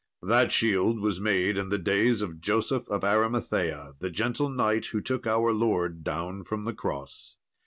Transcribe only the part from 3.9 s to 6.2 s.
the gentle knight who took our Lord